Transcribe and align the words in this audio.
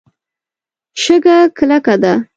شګه 1.01 1.35
کلکه 1.57 1.95
ده. 2.01 2.13